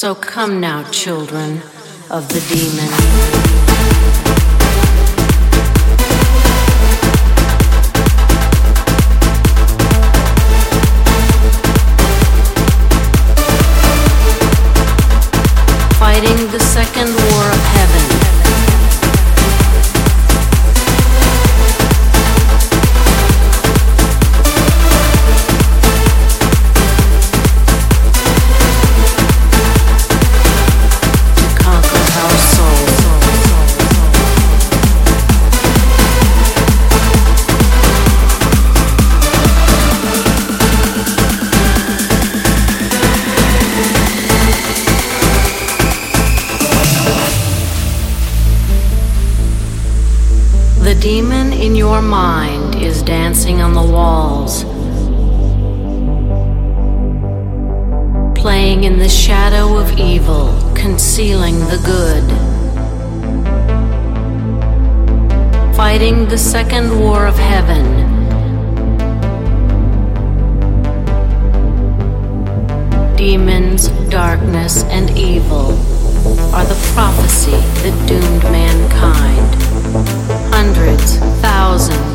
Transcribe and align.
So 0.00 0.14
come 0.14 0.60
now, 0.60 0.88
children 0.92 1.60
of 2.08 2.28
the 2.28 2.38
demon. 2.48 2.88
Fighting 15.98 16.46
the 16.52 16.60
second 16.60 17.08
war 17.08 17.57
The 50.98 51.04
demon 51.04 51.52
in 51.52 51.76
your 51.76 52.02
mind 52.02 52.74
is 52.74 53.04
dancing 53.04 53.60
on 53.60 53.72
the 53.72 53.80
walls, 53.80 54.64
playing 58.34 58.82
in 58.82 58.98
the 58.98 59.08
shadow 59.08 59.76
of 59.78 59.96
evil, 59.96 60.48
concealing 60.74 61.60
the 61.70 61.78
good. 61.86 62.24
Fighting 65.76 66.26
the 66.26 66.36
second 66.36 66.98
war 66.98 67.28
of 67.28 67.36
heaven. 67.36 67.84
Demons, 73.14 73.86
darkness, 74.10 74.82
and 74.86 75.16
evil 75.16 75.78
are 76.52 76.64
the 76.64 76.90
prophecy 76.92 77.52
that 77.82 78.08
doomed 78.08 78.27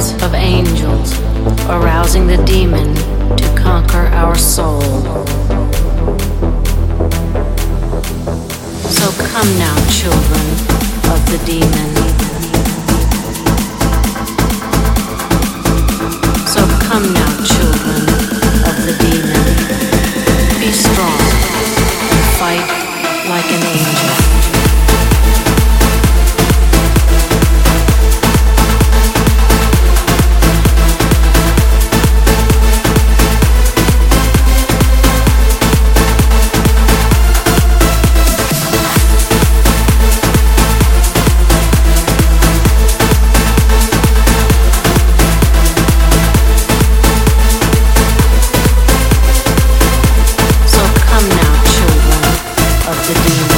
thousands 0.00 0.22
of 0.22 0.34
angels 0.34 1.20
arousing 1.68 2.26
the 2.26 2.42
demon 2.44 2.94
to 3.36 3.54
conquer 3.54 4.06
our 4.14 4.34
soul. 4.34 4.80
So 8.88 9.06
come 9.28 9.50
now, 9.58 9.76
children 9.90 10.46
of 11.12 11.20
the 11.30 11.38
demon. 11.44 11.90
So 16.46 16.62
come 16.86 17.12
now, 17.12 17.32
children 17.44 18.02
of 18.68 18.76
the 18.86 18.96
demon. 19.04 19.44
Be 20.60 20.72
strong 20.72 21.20
and 22.10 22.24
fight 22.38 22.66
like 23.28 23.52
an 23.52 23.62
angel. 23.66 23.99
to 53.14 53.22
do 53.28 53.49